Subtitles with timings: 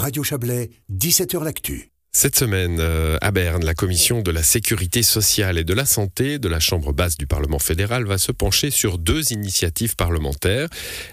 [0.00, 1.90] Radio Chablais, 17h L'Actu.
[2.10, 6.38] Cette semaine, euh, à Berne, la commission de la sécurité sociale et de la santé
[6.38, 10.68] de la Chambre basse du Parlement fédéral va se pencher sur deux initiatives parlementaires.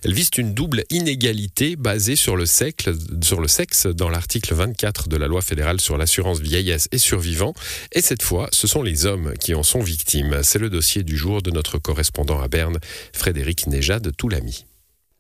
[0.06, 2.88] Elles visent une double inégalité basée sur le, sexe,
[3.22, 7.54] sur le sexe dans l'article 24 de la loi fédérale sur l'assurance vieillesse et survivants.
[7.92, 10.40] Et cette fois, ce sont les hommes qui en sont victimes.
[10.44, 12.80] C'est le dossier du jour de notre correspondant à Berne,
[13.12, 14.66] Frédéric Neja de Toulami.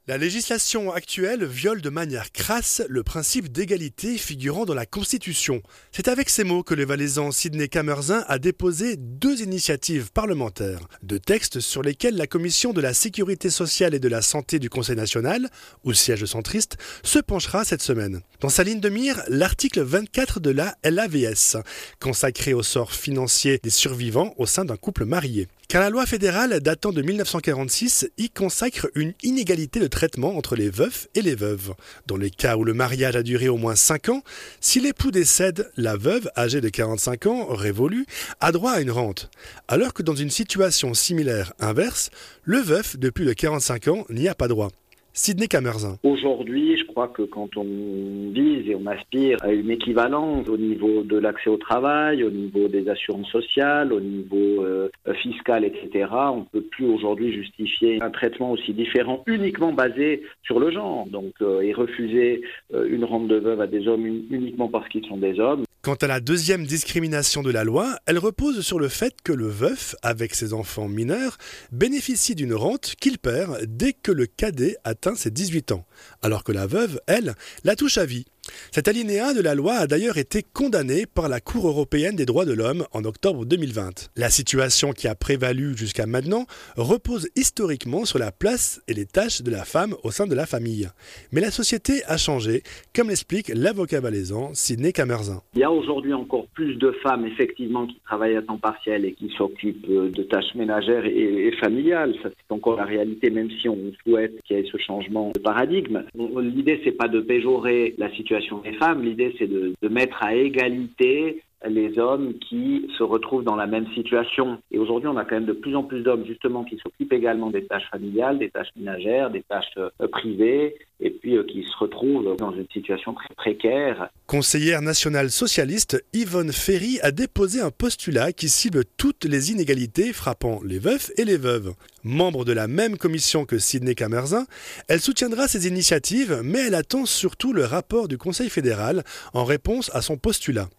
[0.09, 5.61] La législation actuelle viole de manière crasse le principe d'égalité figurant dans la Constitution.
[5.91, 11.19] C'est avec ces mots que le valaisan Sidney Camerzin a déposé deux initiatives parlementaires, deux
[11.19, 14.95] textes sur lesquels la Commission de la sécurité sociale et de la santé du Conseil
[14.95, 15.49] national,
[15.83, 18.21] ou siège centriste, se penchera cette semaine.
[18.39, 21.57] Dans sa ligne de mire, l'article 24 de la LAVS,
[21.99, 25.49] consacré au sort financier des survivants au sein d'un couple marié.
[25.67, 30.69] Car la loi fédérale datant de 1946 y consacre une inégalité de traitement entre les
[30.69, 31.73] veufs et les veuves.
[32.05, 34.21] Dans les cas où le mariage a duré au moins 5 ans,
[34.61, 38.05] si l'époux décède, la veuve, âgée de 45 ans, révolue,
[38.39, 39.31] a droit à une rente.
[39.67, 42.11] Alors que dans une situation similaire inverse,
[42.43, 44.69] le veuf de plus de 45 ans n'y a pas droit.
[45.17, 45.97] Sidney Camerzin.
[46.03, 51.01] Aujourd'hui, je crois que quand on vise et on aspire à une équivalence au niveau
[51.01, 54.89] de l'accès au travail, au niveau des assurances sociales, au niveau euh,
[55.23, 60.59] fiscal, etc., on ne peut plus aujourd'hui justifier un traitement aussi différent uniquement basé sur
[60.59, 61.07] le genre.
[61.07, 62.43] Donc, euh, et refuser
[62.75, 65.95] euh, une rente de veuve à des hommes uniquement parce qu'ils sont des hommes, Quant
[65.95, 69.95] à la deuxième discrimination de la loi, elle repose sur le fait que le veuf,
[70.01, 71.37] avec ses enfants mineurs,
[71.71, 75.85] bénéficie d'une rente qu'il perd dès que le cadet atteint ses 18 ans,
[76.21, 78.25] alors que la veuve, elle, la touche à vie.
[78.71, 82.45] Cet alinéa de la loi a d'ailleurs été condamné par la Cour européenne des droits
[82.45, 84.11] de l'homme en octobre 2020.
[84.15, 86.45] La situation qui a prévalu jusqu'à maintenant
[86.75, 90.45] repose historiquement sur la place et les tâches de la femme au sein de la
[90.45, 90.87] famille.
[91.31, 92.63] Mais la société a changé,
[92.95, 95.41] comme l'explique l'avocat valaisan Sidney Camerzin.
[95.55, 99.13] Il y a aujourd'hui encore plus de femmes effectivement qui travaillent à temps partiel et
[99.13, 102.13] qui s'occupent de tâches ménagères et, familiales.
[102.21, 105.39] Ça c'est encore la réalité, même si on souhaite qu'il y ait ce changement de
[105.39, 106.03] paradigme.
[106.15, 108.36] L'idée c'est pas de péjorer la situation
[108.73, 109.03] femmes.
[109.03, 114.59] L'idée, c'est de, mettre à égalité les hommes qui se retrouvent dans la même situation.
[114.71, 117.49] Et aujourd'hui, on a quand même de plus en plus d'hommes, justement, qui s'occupent également
[117.49, 121.77] des tâches familiales, des tâches ménagères, des tâches euh, privées, et puis euh, qui se
[121.77, 124.09] retrouvent dans une situation très précaire.
[124.27, 130.59] Conseillère nationale socialiste, Yvonne Ferry a déposé un postulat qui cible toutes les inégalités frappant
[130.63, 131.73] les veufs et les veuves.
[132.03, 134.45] Membre de la même commission que Sidney Camerzin,
[134.87, 139.03] elle soutiendra ces initiatives, mais elle attend surtout le rapport du Conseil fédéral
[139.33, 140.69] en réponse à son postulat.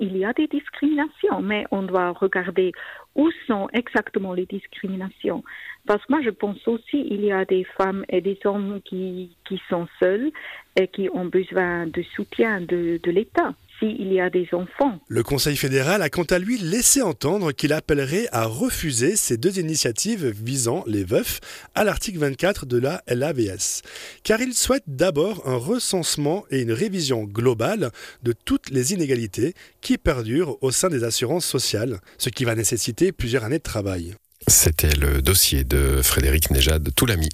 [0.00, 2.72] Il y a des discriminations, mais on doit regarder
[3.14, 5.44] où sont exactement les discriminations.
[5.86, 9.36] Parce que moi, je pense aussi qu'il y a des femmes et des hommes qui,
[9.46, 10.32] qui sont seuls
[10.76, 14.98] et qui ont besoin de soutien de, de l'État s'il y a des enfants.
[15.08, 19.58] Le Conseil fédéral a quant à lui laissé entendre qu'il appellerait à refuser ces deux
[19.58, 21.40] initiatives visant les veufs
[21.74, 23.82] à l'article 24 de la LAVS,
[24.22, 27.90] car il souhaite d'abord un recensement et une révision globale
[28.22, 33.12] de toutes les inégalités qui perdurent au sein des assurances sociales, ce qui va nécessiter
[33.12, 34.14] plusieurs années de travail.
[34.46, 37.28] C'était le dossier de Frédéric Nejad Toulami.